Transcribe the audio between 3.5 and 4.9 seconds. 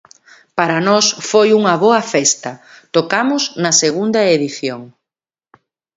na segunda edición.